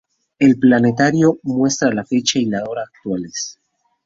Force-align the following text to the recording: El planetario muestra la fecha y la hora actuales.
El 0.39 0.57
planetario 0.57 1.37
muestra 1.43 1.93
la 1.93 2.03
fecha 2.03 2.39
y 2.39 2.45
la 2.47 2.63
hora 2.67 2.85
actuales. 2.85 3.59